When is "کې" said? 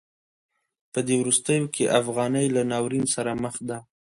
1.75-1.93